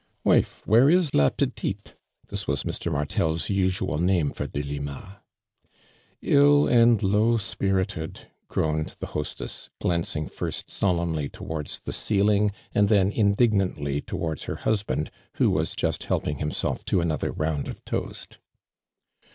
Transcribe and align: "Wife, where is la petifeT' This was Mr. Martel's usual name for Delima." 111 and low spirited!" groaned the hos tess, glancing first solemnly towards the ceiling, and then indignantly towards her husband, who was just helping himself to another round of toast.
"Wife, 0.23 0.63
where 0.65 0.89
is 0.89 1.13
la 1.13 1.29
petifeT' 1.29 1.93
This 2.29 2.47
was 2.47 2.63
Mr. 2.63 2.91
Martel's 2.91 3.51
usual 3.51 3.99
name 3.99 4.31
for 4.31 4.47
Delima." 4.47 5.21
111 6.23 6.69
and 6.75 7.03
low 7.03 7.37
spirited!" 7.37 8.21
groaned 8.47 8.95
the 8.97 9.05
hos 9.05 9.35
tess, 9.35 9.69
glancing 9.79 10.25
first 10.25 10.71
solemnly 10.71 11.29
towards 11.29 11.81
the 11.81 11.93
ceiling, 11.93 12.51
and 12.73 12.89
then 12.89 13.11
indignantly 13.11 14.01
towards 14.01 14.45
her 14.45 14.55
husband, 14.55 15.11
who 15.33 15.51
was 15.51 15.75
just 15.75 16.05
helping 16.05 16.39
himself 16.39 16.83
to 16.85 16.99
another 16.99 17.31
round 17.31 17.67
of 17.67 17.85
toast. 17.85 18.39